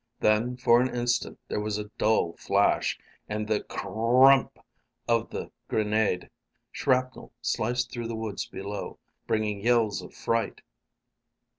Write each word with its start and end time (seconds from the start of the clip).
Then 0.19 0.57
for 0.57 0.81
an 0.81 0.89
instant 0.95 1.37
there 1.47 1.59
was 1.59 1.77
a 1.77 1.91
dull 1.99 2.35
flash 2.35 2.97
and 3.29 3.47
the 3.47 3.59
cruuuump 3.61 4.57
of 5.07 5.29
the 5.29 5.51
grenade. 5.67 6.31
Shrapnel 6.71 7.33
sliced 7.39 7.91
through 7.91 8.07
the 8.07 8.15
woods 8.15 8.47
below, 8.47 8.97
bringing 9.27 9.59
yells 9.61 10.01
of 10.01 10.15
fright. 10.15 10.61